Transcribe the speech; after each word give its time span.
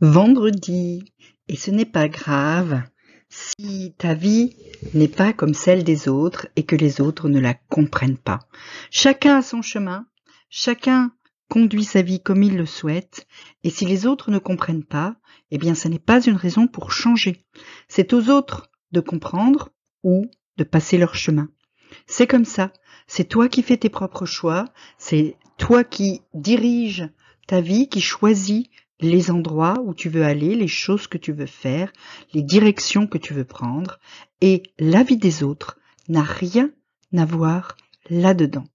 vendredi. 0.00 1.04
Et 1.48 1.56
ce 1.56 1.70
n'est 1.70 1.84
pas 1.84 2.08
grave 2.08 2.82
si 3.28 3.94
ta 3.98 4.14
vie 4.14 4.56
n'est 4.94 5.08
pas 5.08 5.32
comme 5.32 5.54
celle 5.54 5.84
des 5.84 6.08
autres 6.08 6.46
et 6.56 6.64
que 6.64 6.76
les 6.76 7.00
autres 7.00 7.28
ne 7.28 7.40
la 7.40 7.54
comprennent 7.54 8.18
pas. 8.18 8.40
Chacun 8.90 9.38
a 9.38 9.42
son 9.42 9.60
chemin, 9.62 10.06
chacun 10.48 11.12
conduit 11.48 11.84
sa 11.84 12.02
vie 12.02 12.20
comme 12.20 12.42
il 12.42 12.56
le 12.56 12.66
souhaite, 12.66 13.26
et 13.62 13.70
si 13.70 13.84
les 13.84 14.06
autres 14.06 14.30
ne 14.30 14.38
comprennent 14.38 14.84
pas, 14.84 15.16
eh 15.50 15.58
bien 15.58 15.74
ce 15.74 15.88
n'est 15.88 15.98
pas 15.98 16.22
une 16.22 16.36
raison 16.36 16.66
pour 16.66 16.92
changer. 16.92 17.44
C'est 17.88 18.12
aux 18.12 18.30
autres 18.30 18.70
de 18.92 19.00
comprendre 19.00 19.70
ou 20.02 20.26
de 20.56 20.64
passer 20.64 20.96
leur 20.96 21.14
chemin. 21.14 21.48
C'est 22.06 22.26
comme 22.26 22.44
ça. 22.44 22.72
C'est 23.06 23.28
toi 23.28 23.48
qui 23.48 23.62
fais 23.62 23.76
tes 23.76 23.90
propres 23.90 24.26
choix, 24.26 24.66
c'est 24.96 25.36
toi 25.58 25.84
qui 25.84 26.22
diriges 26.32 27.08
ta 27.46 27.60
vie, 27.60 27.88
qui 27.88 28.00
choisis 28.00 28.64
les 29.00 29.30
endroits 29.30 29.80
où 29.84 29.94
tu 29.94 30.08
veux 30.08 30.24
aller, 30.24 30.54
les 30.54 30.68
choses 30.68 31.06
que 31.06 31.18
tu 31.18 31.32
veux 31.32 31.46
faire, 31.46 31.92
les 32.32 32.42
directions 32.42 33.06
que 33.06 33.18
tu 33.18 33.34
veux 33.34 33.44
prendre, 33.44 33.98
et 34.40 34.62
la 34.78 35.02
vie 35.02 35.16
des 35.16 35.42
autres 35.42 35.78
n'a 36.08 36.22
rien 36.22 36.70
à 37.16 37.24
voir 37.24 37.76
là-dedans. 38.10 38.66